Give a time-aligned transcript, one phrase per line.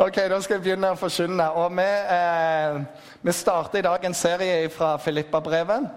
[0.00, 1.44] Ok, Da skal jeg begynne å forkynne.
[1.58, 2.76] Og vi, eh,
[3.22, 5.88] vi starter i dag en serie fra Filippa-brevet.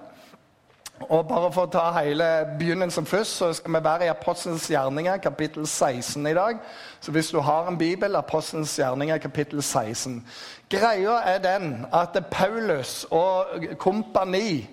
[1.09, 5.17] Og bare For å ta hele begynnelsen først, så skal vi være i Apostelens gjerninger,
[5.17, 6.57] kapittel 16 i dag.
[6.99, 10.25] Så hvis du har en bibel, Apostelens gjerninger, kapittel 16.
[10.69, 13.45] Greia er den at Paulus og
[13.77, 14.67] kompani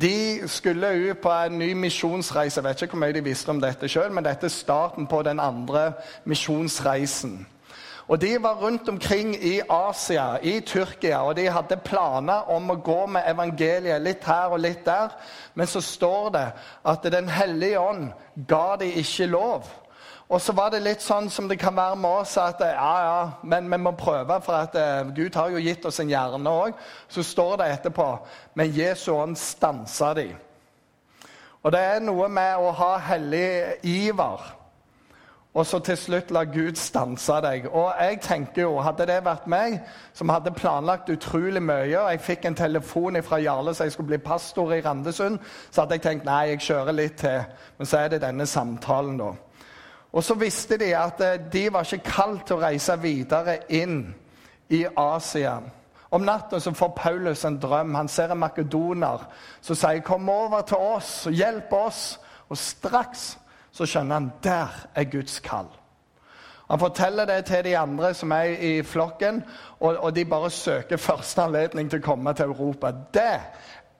[0.00, 2.56] de skulle ut på en ny misjonsreise.
[2.56, 5.22] Jeg vet ikke hvor mye de visste om dette sjøl, men dette er starten på
[5.22, 5.92] den andre
[6.24, 7.46] misjonsreisen.
[8.08, 12.78] Og De var rundt omkring i Asia, i Tyrkia, og de hadde planer om å
[12.78, 15.16] gå med evangeliet litt her og litt der.
[15.54, 16.46] Men så står det
[16.86, 18.12] at Den hellige ånd
[18.48, 19.66] ga de ikke lov.
[20.28, 23.18] Og så var det litt sånn som det kan være med oss, at ja, ja,
[23.46, 26.74] men vi må prøve, for at uh, Gud har jo gitt oss en hjerne òg.
[27.08, 28.08] Så står det etterpå
[28.54, 30.28] Men Jesu ånd stansa de.
[31.62, 34.42] Og det er noe med å ha hellig iver
[35.56, 37.70] og så til slutt la Gud stanse deg.
[37.72, 39.78] Og jeg tenker jo, Hadde det vært meg,
[40.12, 44.10] som hadde planlagt utrolig mye, og jeg fikk en telefon fra Jarle så jeg skulle
[44.10, 45.38] bli pastor i Randesund,
[45.70, 47.46] så hadde jeg tenkt nei, jeg kjører litt til.
[47.78, 49.30] Men så er det denne samtalen, da.
[50.12, 53.98] Og så visste de at eh, de var ikke kalt til å reise videre inn
[54.68, 55.56] i Asia.
[56.12, 57.96] Om natten så får Paulus en drøm.
[57.96, 59.24] Han ser en makedoner
[59.60, 62.18] som sier 'Kom over til oss hjelp oss'.
[62.48, 63.38] Og straks
[63.76, 65.68] så skjønner han der er Guds kall.
[66.66, 69.44] Han forteller det til de andre som er i flokken,
[69.80, 72.90] og, og de bare søker første anledning til å komme til Europa.
[73.14, 73.34] Det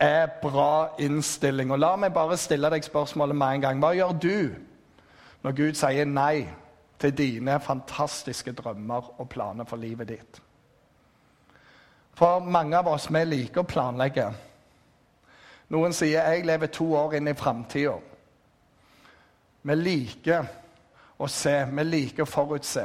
[0.02, 1.70] er bra innstilling.
[1.70, 3.84] Og La meg bare stille deg spørsmålet med en gang.
[3.84, 4.38] Hva gjør du
[5.44, 6.48] når Gud sier nei
[6.98, 10.42] til dine fantastiske drømmer og planer for livet ditt?
[12.16, 14.26] For mange av oss vi liker å planlegge.
[15.70, 17.98] Noen sier jeg lever to år inn i framtida.
[19.66, 20.46] Vi liker
[21.18, 22.84] å se, vi liker å forutse.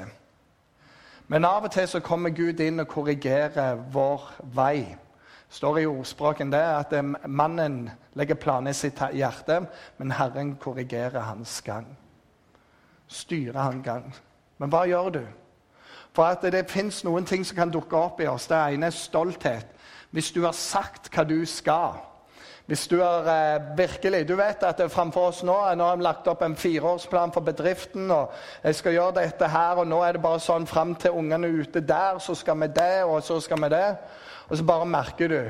[1.30, 4.24] Men av og til så kommer Gud inn og korrigerer vår
[4.56, 4.80] vei.
[4.90, 7.84] Det står i ordspråken det at eh, mannen
[8.18, 9.62] legger planer i sitt hjerte,
[10.00, 11.86] men Herren korrigerer hans gang.
[13.08, 14.10] Styrer han gang.
[14.58, 15.24] Men hva gjør du?
[16.16, 18.50] For at det fins noen ting som kan dukke opp i oss.
[18.50, 19.68] Det ene er stolthet.
[20.12, 22.02] Hvis du har sagt hva du skal,
[22.72, 26.28] hvis du er eh, virkelig Du vet at framfor oss nå nå har vi lagt
[26.32, 28.12] opp en fireårsplan for bedriften.
[28.12, 28.32] og
[28.64, 31.66] Jeg skal gjøre dette her, og nå er det bare sånn fram til ungene er
[31.66, 33.98] ute der, så skal vi det, og så skal vi det.
[34.48, 35.50] Og så bare merker du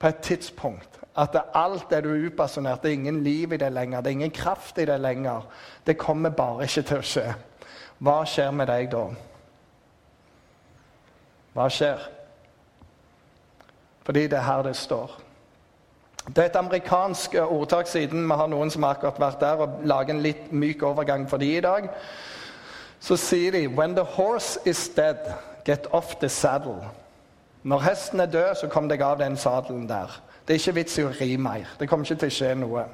[0.00, 3.72] på et tidspunkt at alt det du er upassionert, det er ingen liv i det
[3.72, 5.44] lenger, det er ingen kraft i det lenger.
[5.86, 7.26] Det kommer bare ikke til å skje.
[7.98, 9.04] Hva skjer med deg da?
[11.52, 12.08] Hva skjer?
[14.08, 15.23] Fordi det er her det står.
[16.26, 19.60] Det er et amerikansk eh, ordtak, siden vi har noen som har akkurat vært der
[19.60, 21.90] og lager en litt myk overgang for de i dag.
[23.00, 25.20] Så sier de When the horse is dead,
[25.64, 26.80] get off the saddle.
[27.62, 30.20] Når hesten er død, så kom deg av den sadelen der.
[30.48, 31.68] Det er ikke vits i å ri mer.
[31.78, 32.84] Det kommer ikke til å skje noe.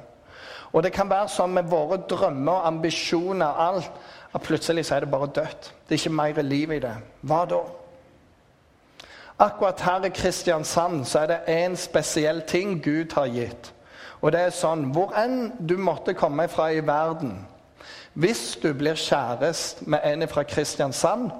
[0.71, 3.91] Og det kan være sånn med våre drømmer, ambisjoner, alt,
[4.31, 5.71] at plutselig så er det bare dødt.
[5.87, 6.93] Det er ikke mer liv i det.
[7.27, 7.59] Hva da?
[9.41, 13.73] Akkurat her i Kristiansand så er det én spesiell ting Gud har gitt.
[14.21, 17.39] Og det er sånn Hvor enn du måtte komme fra i verden
[18.13, 21.31] Hvis du blir kjærest med en fra Kristiansand,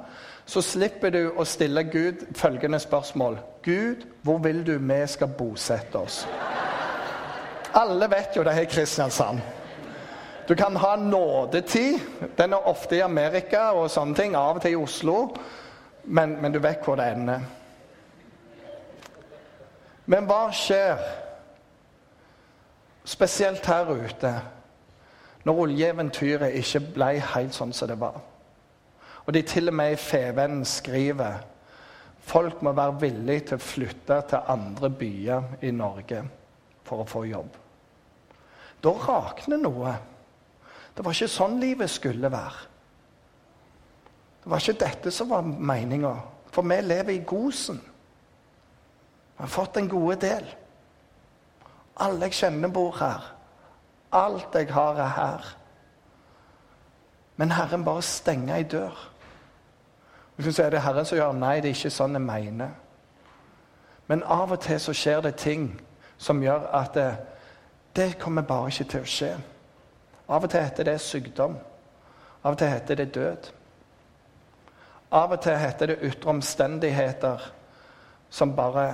[0.45, 3.37] så slipper du å stille Gud følgende spørsmål.
[3.63, 6.25] Gud, hvor vil du vi skal bosette oss?
[7.73, 9.39] Alle vet jo det er Kristiansand.
[10.47, 11.99] Du kan ha nådetid.
[12.37, 14.35] Den er ofte i Amerika og sånne ting.
[14.35, 15.35] Av og til i Oslo.
[16.03, 17.60] Men, men du vet hvor det ender.
[20.05, 21.01] Men hva skjer,
[23.05, 24.33] spesielt her ute,
[25.45, 28.19] når oljeeventyret ikke ble helt sånn som det var?
[29.25, 31.41] Og de til og med i Fevennen skriver
[32.31, 36.21] folk må være villige til å flytte til andre byer i Norge
[36.85, 37.55] for å få jobb.
[38.81, 39.93] Da rakner noe.
[40.95, 42.67] Det var ikke sånn livet skulle være.
[44.41, 46.15] Det var ikke dette som var meninga.
[46.51, 47.79] For vi lever i gosen.
[49.41, 50.43] Jeg har fått en gode del.
[51.97, 53.23] Alle jeg kjenner, bor her.
[54.13, 55.47] Alt jeg har, er her.
[57.41, 59.01] Men Herren bare stenger ei dør.
[60.35, 62.77] Hvis du sier det er Herren som gjør Nei, det er ikke sånn jeg mener.
[64.05, 65.67] Men av og til så skjer det ting
[66.21, 67.09] som gjør at det,
[67.97, 69.35] det kommer bare ikke til å skje.
[70.29, 71.57] Av og til heter det sykdom.
[72.43, 73.53] Av og til heter det død.
[75.17, 77.53] Av og til heter det ytre omstendigheter
[78.29, 78.91] som bare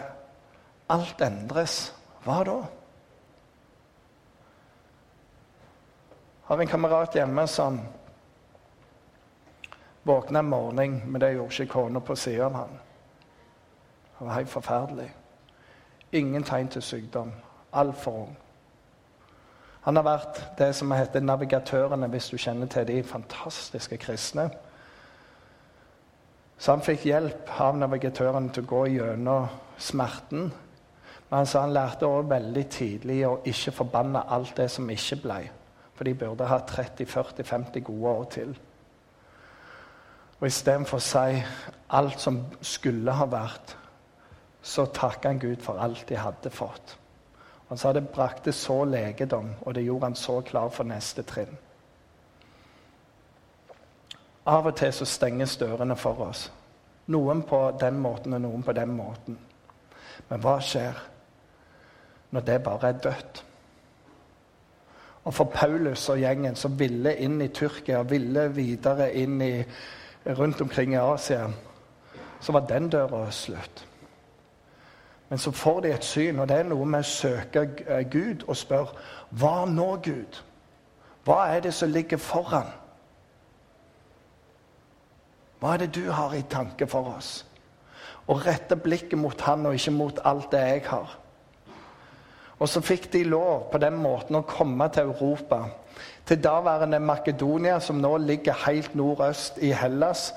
[0.90, 1.94] Alt endres.
[2.24, 2.58] Hva da?
[6.48, 7.80] Har en kamerat hjemme som
[10.08, 12.78] Våkna en morgen, men det gjorde ikke kona på siden av han.
[14.20, 15.08] Det var helt forferdelig.
[16.12, 17.34] Ingen tegn til sykdom.
[17.74, 18.38] Altfor ung.
[19.82, 24.50] Han har vært det som heter navigatørene, hvis du kjenner til de fantastiske kristne.
[26.58, 30.54] Så han fikk hjelp av navigatørene til å gå gjennom smerten.
[31.30, 35.20] Men han sa han lærte også veldig tidlig å ikke forbanne alt det som ikke
[35.24, 35.40] ble.
[35.98, 38.54] For de burde ha 30-40-50 gode år til.
[40.40, 41.42] Og istedenfor å si
[41.98, 43.74] alt som skulle ha vært,
[44.62, 46.98] så takka han Gud for alt de hadde fått.
[47.68, 51.58] Han sa det brakte så legedom, og det gjorde han så klar for neste trinn.
[54.48, 56.46] Av og til så stenges dørene for oss.
[57.12, 59.40] Noen på den måten og noen på den måten.
[60.30, 61.02] Men hva skjer
[62.32, 63.44] når det bare er dødt?
[65.28, 69.64] Og for Paulus og gjengen som ville inn i Tyrkia, ville videre inn i,
[70.26, 71.50] rundt omkring i Asia,
[72.40, 73.84] så var den døra slutt.
[75.30, 78.46] Men så får de et syn, og det er noe med å søke eh, Gud
[78.48, 78.96] og spørre
[79.36, 80.40] Hva nå, Gud?
[81.28, 82.72] Hva er det som ligger foran?
[85.60, 87.42] Hva er det du har i tanke for oss?
[88.28, 91.18] Og rette blikket mot han og ikke mot alt det jeg har.
[92.60, 95.64] Og så fikk de lov på den måten å komme til Europa.
[96.28, 100.32] Til daværende Makedonia, som nå ligger helt nordøst i Hellas.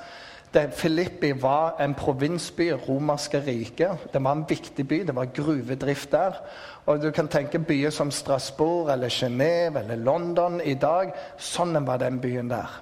[0.51, 4.09] Filippi var en provinsby i romerske riket.
[4.13, 5.03] Det var en viktig by.
[5.07, 6.39] Det var gruvedrift der.
[6.87, 11.15] Og du kan tenke byer som Strasbourg eller Genéve eller London i dag.
[11.39, 12.81] Sånn var den byen der.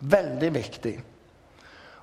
[0.00, 0.96] Veldig viktig.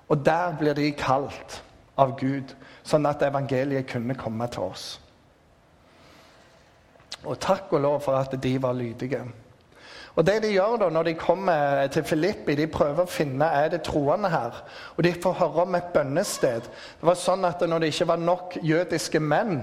[0.09, 1.61] Og der blir de kalt
[1.99, 4.99] av Gud, sånn at evangeliet kunne komme til oss.
[7.23, 9.23] Og takk og lov for at de var lydige.
[10.15, 13.69] Og det De gjør da når de kommer til Filippi, de prøver å finne er
[13.69, 14.63] det troende her.
[14.97, 16.61] Og De får høre om et bønnested.
[16.99, 19.61] Det var sånn at Når det ikke var nok jødiske menn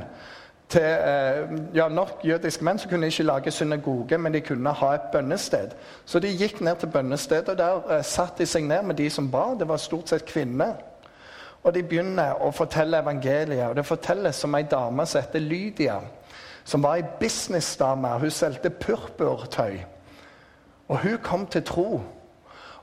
[0.68, 4.72] til eh, ja, nok jødiske menn, så kunne de ikke lage synagoge, men de kunne
[4.72, 5.76] ha et bønnested.
[6.04, 9.10] Så de gikk ned til bønnestedet, og der satt satte de seg ned med de
[9.10, 9.54] som ba.
[9.58, 10.74] Det var stort sett kvinner.
[11.62, 13.68] Og de begynner å fortelle evangeliet.
[13.68, 16.00] Og det fortelles om ei dame som heter Lydia,
[16.66, 18.18] som var ei businessdame.
[18.18, 19.78] Hun solgte purpurtøy.
[20.88, 22.02] Og hun kom til tro.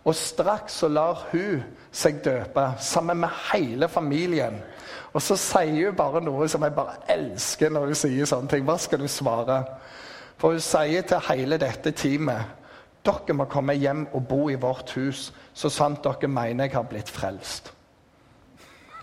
[0.04, 4.58] Og straks så lar hun seg døpe sammen med hele familien.
[5.14, 8.66] Og så sier hun bare noe som jeg bare elsker når hun sier sånne ting.
[8.68, 9.62] Hva skal du svare?
[10.40, 12.60] For hun sier til hele dette teamet
[13.04, 16.88] dere må komme hjem og bo i vårt hus så sant dere mener jeg har
[16.88, 17.74] blitt frelst.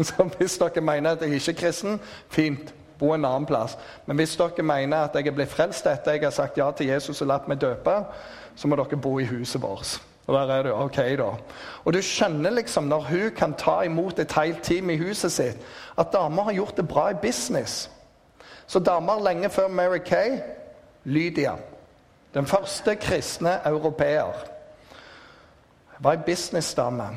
[0.08, 2.00] Så hvis dere mener at jeg ikke er kristen,
[2.32, 3.78] fint, bo en annen plass.
[4.06, 6.92] Men hvis dere mener at jeg er blitt frelst etter jeg har sagt ja til
[6.92, 7.96] Jesus og latt meg døpe,
[8.54, 9.96] så må dere bo i huset vårt.
[10.30, 11.30] Og der er du, ok da.
[11.84, 15.64] Og du skjønner liksom, når hun kan ta imot et helt team i huset sitt,
[15.98, 17.90] at damer har gjort det bra i business.
[18.66, 20.38] Så damer lenge før Mary Kay
[21.04, 21.56] Lydia.
[22.34, 24.46] Den første kristne europeer.
[25.98, 27.08] Var ei businessdame.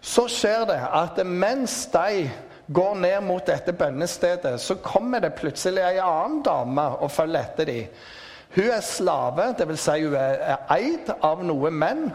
[0.00, 2.30] Så skjer det at mens de
[2.72, 7.66] går ned mot dette bønnestedet, så kommer det plutselig ei annen dame og følger etter
[7.66, 8.00] dem.
[8.54, 9.80] Hun er slave, dvs.
[9.80, 12.08] Si hun er eid av noen menn.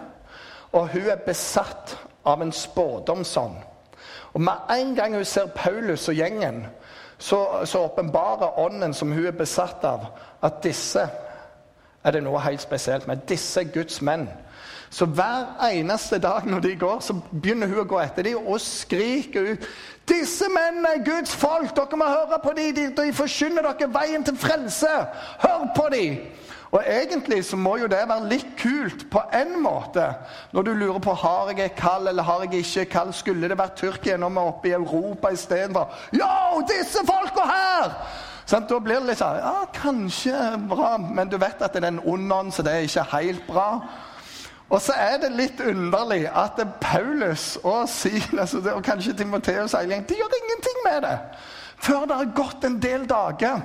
[0.76, 1.96] Og hun er besatt
[2.28, 3.56] av en spådomsånd.
[4.34, 6.66] Og Med en gang hun ser Paulus og gjengen,
[7.18, 10.10] så åpenbarer ånden som hun er besatt av,
[10.44, 11.08] at disse
[12.06, 13.26] er det noe helt spesielt med.
[13.30, 14.28] Disse Guds menn.
[14.94, 18.62] Så hver eneste dag når de går, så begynner hun å gå etter dem og
[18.64, 19.66] skriker ut
[20.06, 21.72] disse mennene er Guds folk!
[21.76, 22.74] Dere må høre på dem!
[22.78, 24.92] De, de forkynner dere veien til frelse!
[25.42, 26.20] Hør på dem!
[26.76, 30.04] Og Egentlig så må jo det være litt kult på en måte.
[30.54, 33.14] Når du lurer på har jeg et kall eller har jeg ikke kall.
[33.16, 37.96] Skulle det vært Tyrkia når vi er oppe i Europa istedenfor Yo, disse folka her!
[38.46, 41.94] Sånn, da blir det litt sånn Ja, kanskje bra, men du vet at det er
[41.94, 43.70] en ond ånd, så det er ikke helt bra.
[44.70, 50.40] Og så er det litt underlig at Paulus og Silas og kanskje Timoteus de gjør
[50.42, 51.18] ingenting med det
[51.86, 53.60] før det har gått en del dager.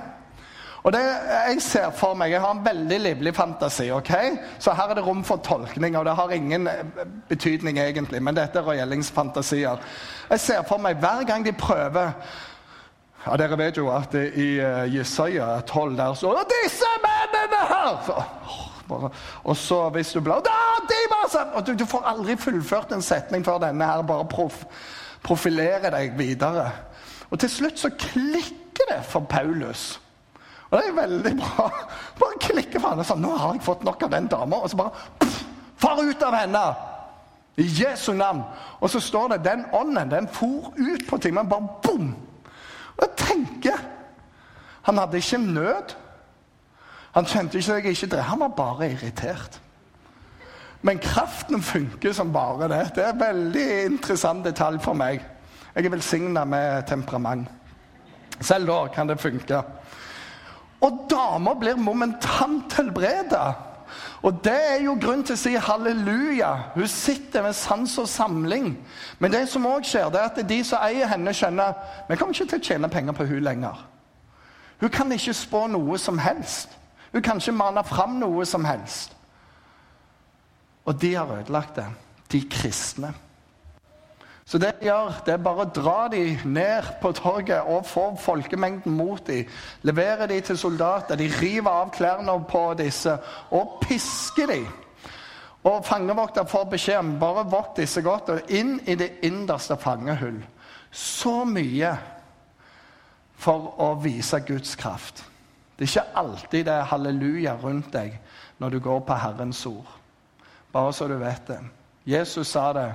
[0.83, 4.11] Og det Jeg ser for meg, jeg har en veldig livlig fantasi, ok?
[4.59, 5.97] så her er det rom for tolkning.
[5.97, 6.83] og Det har ingen eh,
[7.29, 9.77] betydning egentlig, men dette er røyelingsfantasier.
[10.29, 12.11] Jeg ser for meg hver gang de prøver
[13.25, 18.13] ja, Dere vet jo at i uh, Jesaja 12 der så Disse mennene her!
[18.89, 19.09] Bare.
[19.43, 20.41] Og så hvis du blar
[21.53, 24.65] og du, du, får aldri fullført en setning før denne her bare prof,
[25.23, 26.65] profilerer deg videre.
[27.29, 30.01] Og til slutt så klikker det for Paulus.
[30.69, 31.69] Og det er veldig bra.
[32.19, 34.59] Bare klikker for henne sånn Nå har jeg fått nok av den dama.
[34.63, 35.39] Og så bare pff,
[35.81, 36.65] Far ut av henne!
[37.59, 38.43] I Jesu navn.
[38.79, 41.35] Og så står det den ånden den for ut på ting.
[41.35, 42.11] Men Bare bom!
[42.97, 43.87] Og jeg tenker
[44.81, 45.95] Han hadde ikke nød.
[47.13, 48.25] Han kjente ikke seg ikke drevet.
[48.25, 49.59] Han var bare irritert.
[50.81, 52.95] Men kraften funker som bare det.
[52.95, 55.21] Det er en veldig interessant detalj for meg.
[55.75, 57.45] Jeg er velsigna med temperament.
[58.41, 59.61] Selv da kan det funke.
[60.81, 63.53] Og dama blir momentant helbreda.
[64.21, 66.51] Og det er jo grunn til å si halleluja.
[66.75, 68.73] Hun sitter med sans og samling.
[69.19, 71.73] Men det som òg skjer, det er at de som eier henne, skjønner
[72.09, 73.81] vi kommer ikke til å tjene penger på hun lenger.
[74.81, 76.77] Hun kan ikke spå noe som helst.
[77.11, 79.17] Hun kan ikke mane fram noe som helst.
[80.85, 81.85] Og de har ødelagt det.
[82.31, 83.13] De kristne.
[84.51, 88.09] Så det de gjør, det er bare å dra dem ned på torget og få
[88.19, 89.47] folkemengden mot dem.
[89.87, 91.15] Levere dem til soldater.
[91.15, 93.13] De river av klærne på disse
[93.55, 94.65] og pisker dem.
[95.63, 100.41] Og fangevokter får beskjed om bare vokt disse godt og inn i det innerste fangehull.
[100.91, 101.93] Så mye
[103.39, 105.23] for å vise Guds kraft.
[105.79, 108.19] Det er ikke alltid det er halleluja rundt deg
[108.59, 109.95] når du går på Herrens ord.
[110.75, 111.61] Bare så du vet det.
[112.03, 112.89] Jesus sa det.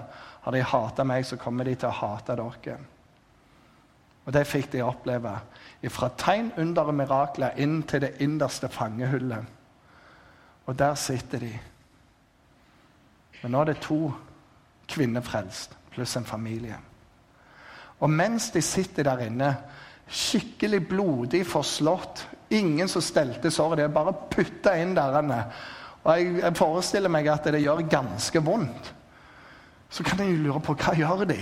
[0.47, 2.77] Har de hata meg, så kommer de til å hate dere.
[4.27, 5.33] Og det fikk de oppleve.
[5.91, 9.49] Fra tegn, under og mirakler inn til det innerste fangehullet.
[10.71, 11.51] Og der sitter de.
[13.41, 13.99] Men nå er det to
[14.87, 16.79] kvinner frelst, pluss en familie.
[17.99, 19.49] Og mens de sitter der inne,
[20.07, 22.23] skikkelig blodig forslått,
[22.55, 25.19] ingen som stelte såret, de er bare putta inn der.
[26.05, 28.93] Og jeg, jeg forestiller meg at det gjør ganske vondt
[29.91, 31.39] så kan jeg jo lure på hva gjør de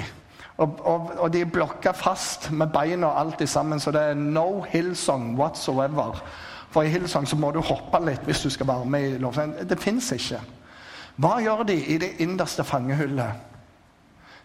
[0.57, 4.15] og, og, og de er blokka fast med beina og alt sammen, så det er
[4.15, 6.23] no Hillsong whatsoever.
[6.71, 9.69] For i Hillsong så må du hoppe litt hvis du skal være med i lovsangen.
[9.69, 10.39] Det fins ikke.
[11.17, 13.51] Hva gjør de i det innerste fangehullet?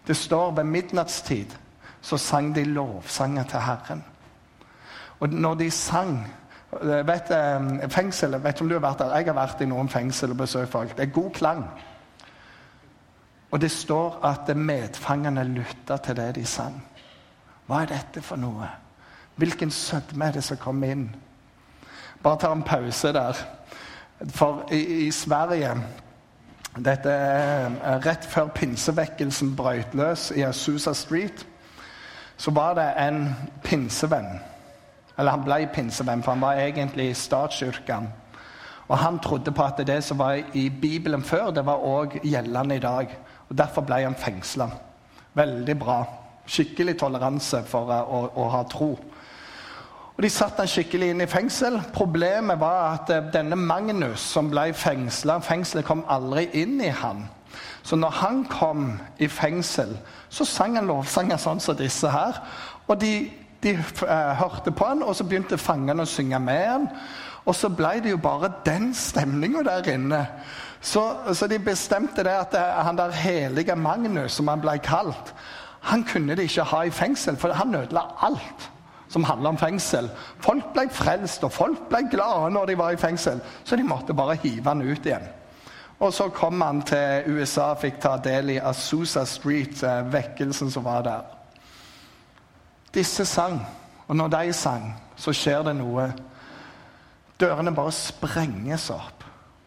[0.06, 1.54] Det står ved midnattstid
[2.02, 4.04] så sang de lovsanger til Herren.
[5.20, 6.14] Og når de sang
[7.06, 9.16] vet, eh, fengsel, vet om du har vært der?
[9.16, 10.96] Jeg har vært i noen fengsel og besøkt folk.
[10.96, 11.64] Det er god klang.
[13.50, 16.76] Og det står at medfangene lytta til det de sang.
[17.66, 18.68] Hva er dette for noe?
[19.36, 21.08] Hvilken sødme er det som kommer inn?
[22.22, 23.36] Bare ta en pause der.
[24.28, 25.74] For i, i Sverige
[26.78, 31.46] Dette er rett før pinsevekkelsen brøt løs i Asusa Street.
[32.36, 33.24] Så var det en
[33.64, 34.38] pinsevenn.
[35.18, 38.06] Eller han ble pinsevenn, for han var egentlig i statskirken.
[38.88, 42.76] Og han trodde på at det som var i Bibelen før, det var òg gjeldende
[42.76, 43.18] i dag.
[43.50, 44.70] Og Derfor ble han fengsla.
[45.34, 46.04] Veldig bra.
[46.50, 48.94] Skikkelig toleranse for å, å, ha tro.
[50.14, 51.80] Og De satte han skikkelig inn i fengsel.
[51.94, 57.26] Problemet var at eh, denne Magnus som ble fengsla Fengselet kom aldri inn i han.
[57.82, 59.96] Så når han kom i fengsel,
[60.28, 62.38] så sang han lovsanger sånn som disse her.
[62.86, 63.14] Og de,
[63.64, 66.88] de eh, hørte på han, og så begynte fangene å synge med han.
[67.48, 70.26] Og så ble det jo bare den stemninga der inne.
[70.80, 75.34] Så, så, de bestemte det at han der helige Magnus, som han ble kalt,
[75.80, 78.70] han kunne de ikke ha i fengsel, for han ødela alt
[79.10, 80.08] som handla om fengsel.
[80.40, 84.14] Folk ble frelst, og folk ble glade når de var i fengsel, så de måtte
[84.14, 85.26] bare hive han ut igjen.
[86.00, 90.70] Og så kom han til USA og fikk ta del i Azusa Street, eh, vekkelsen
[90.70, 91.26] som var der.
[92.94, 93.60] Disse sang,
[94.08, 96.06] og når de sang, så skjer det noe.
[97.40, 99.19] Dørene bare sprenges opp.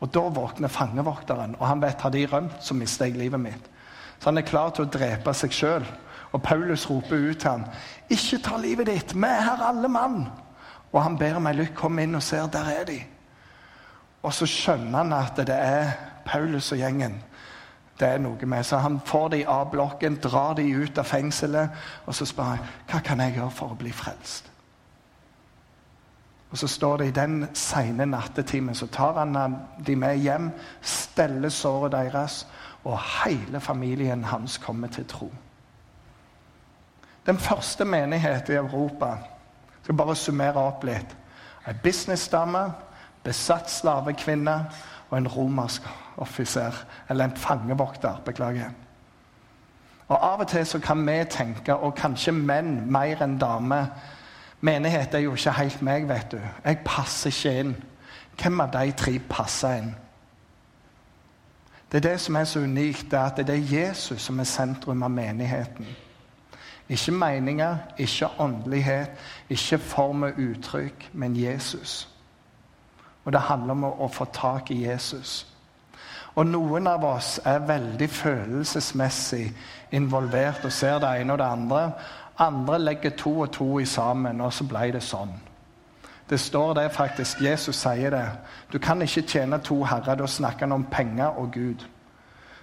[0.03, 3.69] Og Da våkner fangevokteren, og han vet har de rømt, så mister jeg livet mitt.
[4.19, 5.85] Så han er klar til å drepe seg sjøl.
[6.33, 7.65] Og Paulus roper ut til ham,
[8.09, 10.31] 'Ikke ta livet ditt, vi er her alle mann.'
[10.93, 13.03] Og han ber meg lykke, kom inn og ser, der er de.
[14.23, 15.91] Og så skjønner han at det er
[16.25, 17.23] Paulus og gjengen.
[17.99, 21.69] Det er noe med, Så han får de av blokken, drar de ut av fengselet,
[22.05, 22.59] og så spør han
[22.91, 24.52] hva kan jeg gjøre for å bli frelst.
[26.53, 29.55] Og så står det i den sene nattetimen så tar han
[29.87, 32.43] de med hjem, steller såret deres,
[32.85, 35.31] og hele familien hans kommer til tro.
[37.25, 39.05] Den første menighet i Europa
[39.83, 41.17] jeg skal bare summere opp litt.
[41.67, 42.61] Ei businessdame,
[43.23, 44.53] besatt slavekvinne
[45.09, 46.85] og en romersk offiser.
[47.09, 48.69] Eller en fangevokter, beklager.
[50.07, 53.89] Og Av og til så kan vi tenke, og kanskje menn mer enn damer
[54.63, 56.39] Menighet er jo ikke helt meg, vet du.
[56.63, 57.75] Jeg passer ikke inn.
[58.39, 59.89] Hvem av de tre passer inn?
[61.91, 64.47] Det er det som er så unikt, det er at det er Jesus som er
[64.49, 65.85] sentrum av menigheten.
[66.89, 69.11] Ikke meninger, ikke åndelighet,
[69.49, 72.07] ikke form og uttrykk, men Jesus.
[73.25, 75.45] Og det handler om å, få tak i Jesus.
[76.35, 79.45] Og noen av oss er veldig følelsesmessig
[79.91, 81.83] involvert og ser det ene og det andre.
[82.37, 85.33] Andre legger to og to i sammen, og så ble det sånn.
[86.29, 87.41] Det står det faktisk.
[87.41, 88.27] Jesus sier det.
[88.71, 90.17] Du kan ikke tjene to herrer.
[90.17, 91.83] Da snakker han om penger og Gud.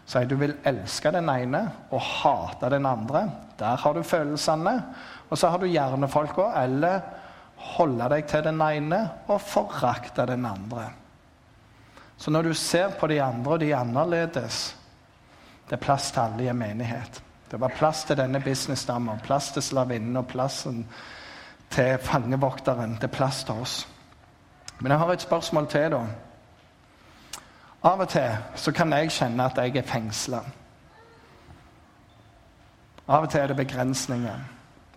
[0.09, 3.27] Sier du vil elske den ene og hate den andre.
[3.61, 4.75] Der har du følelsene.
[5.29, 6.49] Og så har du hjernefolka.
[6.65, 7.05] Eller
[7.77, 10.89] holde deg til den ene og forakte den andre.
[12.21, 14.77] Så når du ser på de andre, og de er annerledes
[15.69, 17.21] Det er plass til alle i en menighet.
[17.51, 20.87] Det var plass til denne businessdama, plass til slavinnen og plassen
[21.71, 22.95] til fangevokteren.
[22.95, 23.89] Det er plass til oss.
[24.81, 26.05] Men jeg har et spørsmål til, da.
[27.83, 30.41] Av og til så kan jeg kjenne at jeg er fengsla.
[33.09, 34.41] Av og til er det begrensninger.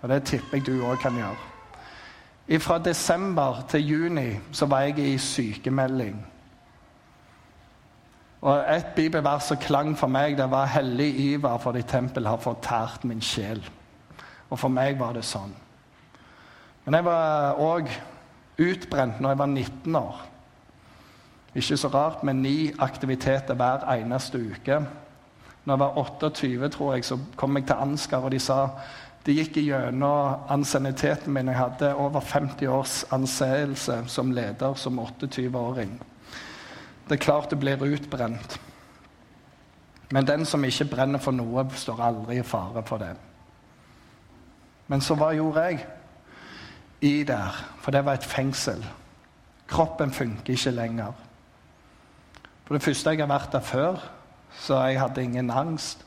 [0.01, 2.59] Og det tipper jeg du òg kan gjøre.
[2.59, 6.32] Fra desember til juni så var jeg i sykemelding.
[8.43, 12.37] Og Et bibelvers som klang for meg, det var 'Hellig iver for ditt tempel har
[12.37, 13.69] fortært min sjel'.
[14.49, 15.53] Og for meg var det sånn.
[16.85, 17.87] Men jeg var òg
[18.59, 20.21] utbrent når jeg var 19 år.
[21.55, 24.85] Ikke så rart, med ni aktiviteter hver eneste uke.
[25.65, 28.67] Når jeg var 28, tror jeg, så kom jeg til Ansgar, og de sa
[29.25, 31.47] det gikk gjennom ansienniteten min.
[31.47, 36.01] Jeg hadde over 50 års anseelse som leder som 28-åring.
[37.09, 38.59] Det er klart det blir utbrent.
[40.11, 43.15] Men den som ikke brenner for noe, står aldri i fare for det.
[44.87, 45.85] Men så hva gjorde jeg?
[47.03, 48.85] i der, for det var et fengsel.
[49.67, 51.11] Kroppen funker ikke lenger.
[52.63, 53.97] For det første, jeg har vært der før,
[54.59, 56.05] så jeg hadde ingen angst.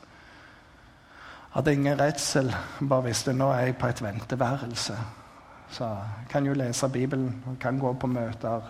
[1.53, 2.49] Hadde ingen redsel.
[2.89, 4.97] Bare visste nå er jeg på et venteværelse.
[5.69, 8.61] Så jeg kan jo lese Bibelen, og kan gå på møter.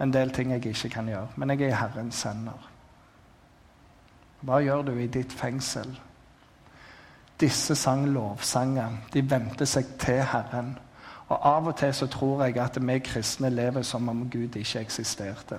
[0.00, 1.28] En del ting jeg ikke kan gjøre.
[1.36, 2.68] Men jeg er Herrens hender.
[4.40, 5.98] Hva gjør du i ditt fengsel?
[7.40, 9.00] Disse sang lovsanger.
[9.12, 10.76] De vendte seg til Herren.
[11.28, 14.80] Og Av og til så tror jeg at vi kristne lever som om Gud ikke
[14.80, 15.58] eksisterte.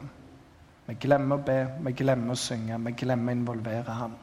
[0.88, 4.16] Vi glemmer å be, vi glemmer å synge, vi glemmer å involvere ham.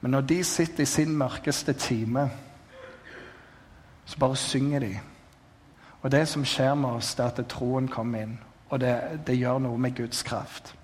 [0.00, 2.28] Men når de sitter i sin mørkeste time,
[4.04, 4.92] så bare synger de.
[6.02, 8.38] Og det som skjer med oss, det er at troen kommer inn.
[8.68, 8.94] Og det,
[9.26, 10.74] det gjør noe med Guds kraft.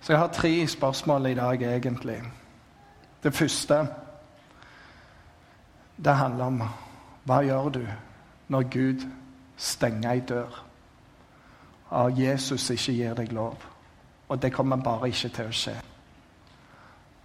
[0.00, 2.22] Så jeg har tre spørsmål i dag, egentlig.
[3.22, 3.86] Det første
[6.04, 6.62] det handler om
[7.26, 7.82] hva gjør du
[8.48, 9.04] når Gud
[9.56, 10.64] stenger ei dør,
[11.90, 13.56] og Jesus ikke gir deg lov.
[14.28, 15.74] Og det kommer bare ikke til å skje.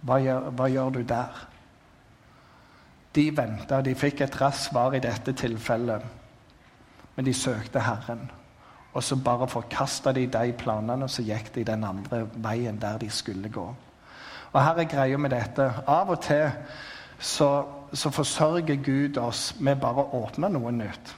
[0.04, 1.40] Hva gjør, hva gjør du der?
[3.14, 6.02] De venta, de fikk et raskt svar i dette tilfellet,
[7.16, 8.30] men de søkte Herren.
[8.94, 12.98] Og så bare forkasta de de planene, og så gikk de den andre veien der
[12.98, 13.74] de skulle gå.
[14.52, 15.72] Og her er greia med dette.
[15.86, 16.50] Av og til
[17.18, 21.14] så, så forsørger Gud oss med bare å åpne noe nytt.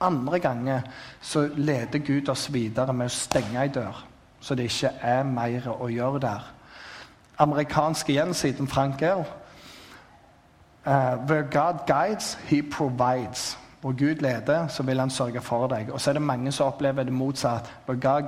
[0.00, 0.82] Andre ganger
[1.20, 4.04] så leder Gud oss videre med å stenge ei dør,
[4.40, 6.50] så det ikke er mer å gjøre der.
[7.38, 9.24] Amerikansk igjen siden Frank L.
[10.86, 13.56] uh, Where God guides, he provides.
[13.84, 15.90] Hvor Gud leder, så vil han sørge for deg.
[15.92, 17.68] Og så er det mange som opplever det motsatt.
[17.86, 18.22] Where God,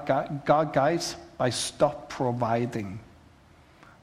[0.46, 3.00] God guides by stop providing.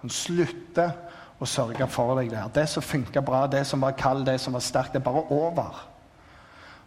[0.02, 0.96] Han slutter
[1.38, 2.50] å sørge for deg der.
[2.56, 5.24] Det som funka bra, det som var kald, det som var sterkt, det er bare
[5.30, 5.78] over.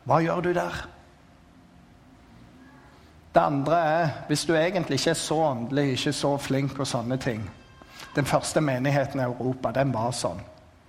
[0.02, 0.82] Hva gjør du der?
[3.34, 7.18] Det andre er, hvis du egentlig ikke er så åndelig, ikke så flink og sånne
[7.22, 7.50] ting
[8.16, 10.42] Den første menigheten i Europa, den var sånn.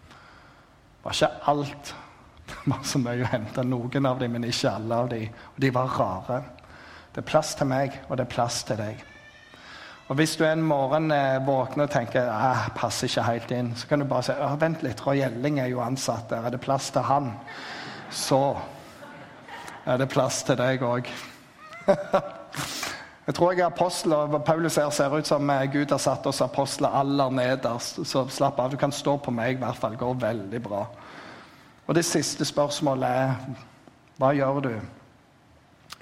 [0.09, 1.95] Det var ikke alt.
[2.63, 3.63] Det var så mye å hente.
[3.67, 5.43] Noen av dem, men ikke alle av dem.
[5.53, 6.41] Og de var rare.
[7.11, 9.03] Det er plass til meg, og det er plass til deg.
[10.07, 13.89] Og Hvis du en morgen eh, våkner og tenker ah, passer ikke helt inn, så
[13.89, 16.47] kan du bare si ah, vent litt, Roy Gjelling er jo ansatt der.
[16.47, 17.33] Er det plass til han?
[18.13, 18.39] Så
[19.83, 21.09] er det plass til deg òg.
[23.27, 26.29] jeg tror jeg er apostel, og Paulus her ser ut som eh, Gud har satt
[26.31, 27.99] oss apostler aller nederst.
[28.07, 28.71] Så slapp av.
[28.71, 29.97] Du kan stå på meg, i hvert fall.
[29.97, 30.85] Det går veldig bra.
[31.87, 33.35] Og det siste spørsmålet er
[34.17, 34.73] hva gjør du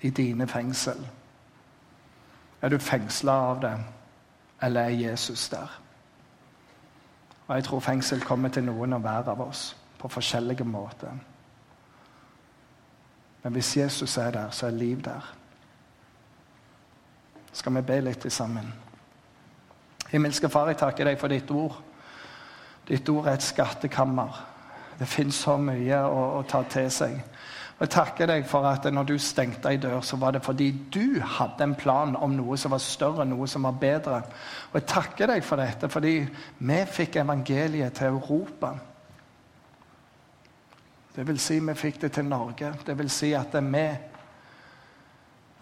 [0.01, 1.01] i dine fengsel?
[2.61, 3.75] Er du fengsla av det?
[4.61, 5.81] eller er Jesus der?
[7.47, 11.11] Og Jeg tror fengsel kommer til noen og hver av oss på forskjellige måter.
[13.43, 15.35] Men hvis Jesus er der, så er liv der.
[17.53, 18.73] Skal vi be litt sammen?
[20.09, 21.77] Himmelske Far, jeg takker deg for ditt ord.
[22.87, 24.54] Ditt ord er et skattekammer.
[24.99, 27.17] Det fins så mye å, å, ta til seg.
[27.75, 30.69] Og Jeg takker deg for at når du stengte ei dør, så var det fordi
[30.93, 34.21] du hadde en plan om noe som var større, noe som var bedre.
[34.71, 36.13] Og jeg takker deg for dette, fordi
[36.59, 38.71] vi fikk evangeliet til Europa.
[41.15, 42.71] Det vil si, vi fikk det til Norge.
[42.85, 43.85] Det vil si at vi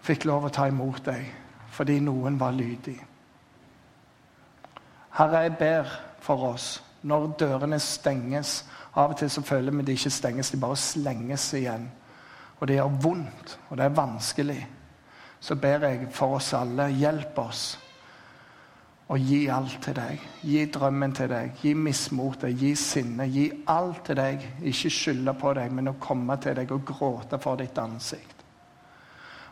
[0.04, 1.40] fikk lov å ta imot deg
[1.74, 2.94] fordi noen var lydig.
[5.18, 5.90] Herre, jeg ber
[6.22, 6.68] for oss
[7.04, 8.62] når dørene stenges.
[8.94, 11.88] Av og til så føler vi de ikke stenges, de bare slenges igjen.
[12.60, 14.60] Og det gjør vondt, og det er vanskelig.
[15.40, 17.64] Så ber jeg for oss alle, hjelp oss
[19.12, 20.20] å gi alt til deg.
[20.48, 23.26] Gi drømmen til deg, gi mismotet, gi sinne.
[23.28, 24.46] Gi alt til deg.
[24.64, 28.40] Ikke skylde på deg, men å komme til deg og gråte for ditt ansikt.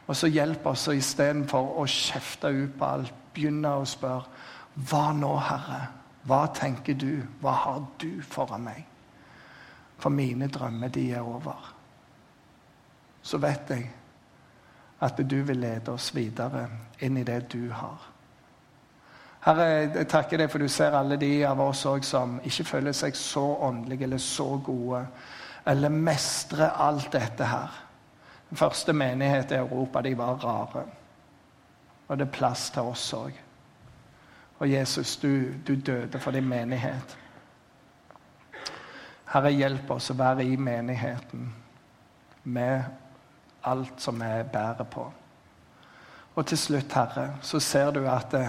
[0.09, 4.49] Og så hjelp oss istedenfor å kjefte ut på alt, begynne å spørre
[4.89, 5.83] Hva nå, Herre?
[6.29, 7.23] Hva tenker du?
[7.41, 8.85] Hva har du foran meg?
[9.99, 11.75] For mine drømmer, de er over.
[13.23, 13.91] Så vet jeg
[15.03, 16.69] at du vil lede oss videre
[17.03, 18.09] inn i det du har.
[19.43, 23.17] Herre, jeg takker deg for du ser alle de av oss som ikke føler seg
[23.19, 25.01] så åndelige eller så gode,
[25.67, 27.81] eller mestrer alt dette her.
[28.51, 30.85] Den første menighet i Europa de var rare.
[32.09, 33.33] Og det er plass til oss òg.
[34.63, 37.17] Og Jesus, du, du, døde for din menighet.
[39.33, 41.49] Herre, hjelp oss å være i menigheten
[42.45, 42.85] med
[43.67, 45.09] alt som vi bærer på.
[46.35, 48.45] Og til slutt, Herre, så ser du at det,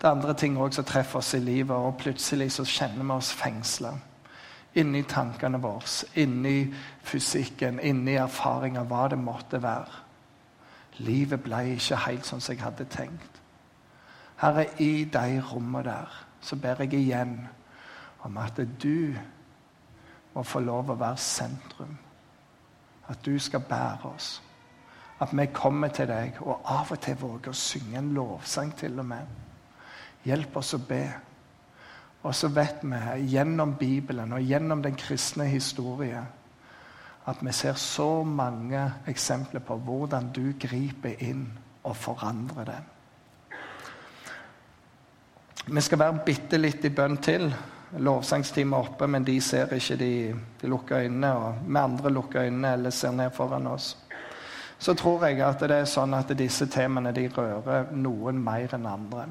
[0.00, 3.14] det er andre ting òg som treffer oss i livet, og plutselig så kjenner vi
[3.20, 3.94] oss fengsla
[4.76, 6.66] inni tankene våre, inni
[7.06, 10.02] fysikken, inni erfaringer, hva det måtte være.
[11.06, 13.35] Livet ble ikke helt sånn som jeg hadde tenkt.
[14.36, 17.38] Herre, i de rommene der så ber jeg igjen
[18.22, 19.14] om at du
[20.34, 21.96] må få lov å være sentrum.
[23.08, 24.42] At du skal bære oss.
[25.20, 28.98] At vi kommer til deg og av og til våger å synge en lovsang til
[29.00, 29.30] og med.
[30.26, 31.04] Hjelp oss å be.
[32.26, 36.24] Og så vet vi gjennom Bibelen og gjennom den kristne historie
[37.26, 41.48] at vi ser så mange eksempler på hvordan du griper inn
[41.82, 42.92] og forandrer den.
[45.66, 47.48] Vi skal være bitte litt i bønn til.
[47.98, 49.96] Lovsangsteamet er oppe, men de ser ikke.
[49.96, 50.10] De,
[50.60, 53.96] de lukker øynene, og vi andre lukker øynene eller ser ned foran oss.
[54.78, 58.86] Så tror jeg at det er sånn at disse temaene de rører noen mer enn
[58.86, 59.26] andre.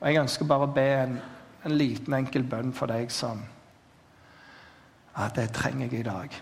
[0.00, 1.18] Og Jeg ønsker bare å be en
[1.66, 3.42] en liten, enkel bønn for deg som
[5.16, 6.34] at det trenger jeg i dag.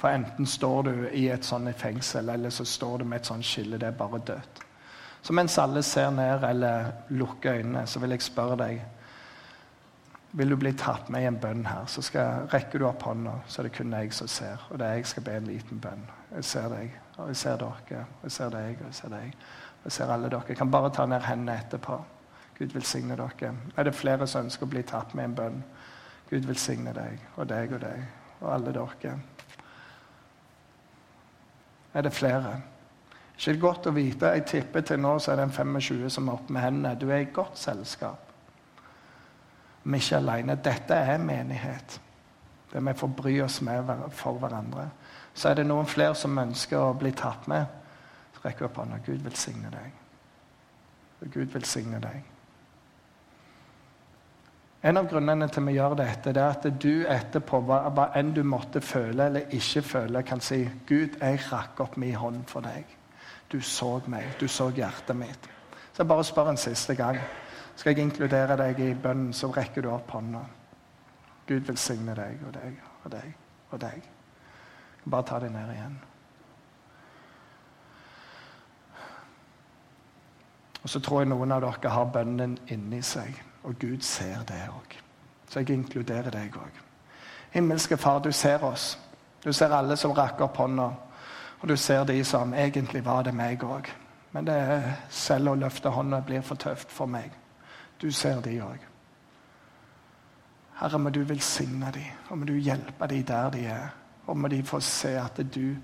[0.00, 3.46] For enten står du i et sånt fengsel, eller så står du med et sånt
[3.46, 3.78] skille.
[3.78, 4.60] Det er bare dødt.
[5.22, 8.80] Så mens alle ser ned eller lukker øynene, så vil jeg spørre deg
[10.32, 13.32] Vil du bli tatt med i en bønn her, så skal, rekker du opp hånda,
[13.50, 14.62] så er det kun jeg som ser.
[14.70, 16.04] Og det er jeg skal be en liten bønn.
[16.36, 19.34] Jeg ser deg, og jeg ser dere, og jeg ser deg, og jeg ser deg.
[19.80, 20.46] Og jeg ser alle dere.
[20.48, 21.98] Jeg kan bare ta ned hendene etterpå.
[22.58, 23.52] Gud velsigne dere.
[23.76, 25.60] Er det flere som ønsker å bli tatt med en bønn?
[26.30, 28.06] Gud velsigne deg og deg og deg
[28.40, 29.18] og alle dere.
[31.94, 32.60] Er det flere?
[33.40, 34.30] Ikke det godt å vite.
[34.36, 36.90] Jeg tipper til nå så er det en 25 som er oppe med hendene.
[37.00, 38.26] Du er i godt selskap.
[39.82, 40.56] Vi er ikke alene.
[40.60, 41.94] Dette er menighet.
[42.72, 44.90] Der vi får bry oss med for hverandre.
[45.32, 47.64] Så er det noen flere som ønsker å bli tatt med.
[48.36, 49.00] Så rekker opp hånda.
[49.08, 49.96] Gud velsigne deg.
[51.32, 52.20] Gud velsigne deg.
[54.84, 58.44] En av grunnene til vi gjør dette, det er at du etterpå, hva enn du
[58.44, 62.99] måtte føle eller ikke føle, kan si 'Gud, jeg rakk opp min hånd for deg'.
[63.52, 64.36] Du så meg.
[64.40, 65.50] Du så hjertet mitt.
[65.92, 67.18] Så jeg bare spør en siste gang.
[67.76, 70.44] Skal jeg inkludere deg i bønnen, så rekker du opp hånda.
[71.48, 73.34] Gud velsigne deg og deg og deg
[73.70, 74.08] og deg.
[75.10, 75.98] Bare ta deg ned igjen.
[80.82, 83.34] Og så tror jeg noen av dere har bønnen inni seg.
[83.64, 84.96] Og Gud ser det òg.
[85.50, 86.80] Så jeg inkluderer deg òg.
[87.50, 88.98] Himmelske Far, du ser oss.
[89.44, 90.90] Du ser alle som rakker opp hånda.
[91.60, 93.88] Og du ser de som egentlig var det meg òg.
[94.32, 97.32] Men det er selv å løfte hånda blir for tøft for meg.
[98.00, 98.86] Du ser de òg.
[100.80, 103.88] Herre, må du velsigne dem, og må du hjelpe dem der de er.
[104.26, 105.76] Og må de få se at du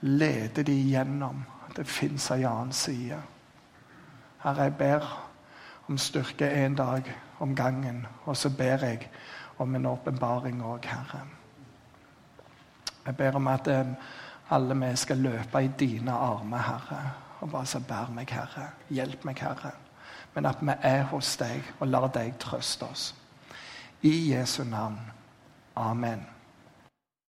[0.00, 3.20] leder dem gjennom at det fins ei annen side.
[4.42, 5.06] Herre, jeg ber
[5.88, 8.06] om styrke en dag om gangen.
[8.24, 9.08] Og så ber jeg
[9.58, 11.22] om en åpenbaring òg, Herre.
[13.06, 13.86] Jeg ber om at eh,
[14.50, 17.00] alle vi skal løpe i dine armer, Herre.
[17.40, 18.70] Og bare så bær meg, Herre.
[18.90, 19.72] Hjelp meg, Herre.
[20.34, 23.14] Men at vi er hos deg og lar deg trøste oss.
[24.02, 25.00] I Jesu navn.
[25.76, 26.35] Amen.